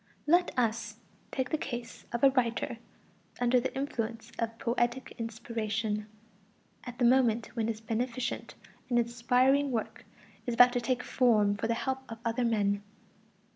[0.25, 0.95] Let us
[1.31, 2.79] take the case of a writer
[3.39, 6.07] under the influence of poetic inspiration,
[6.85, 8.55] at the moment when his beneficent
[8.89, 10.03] and inspiring work
[10.47, 12.81] is about to take form for the help of other men.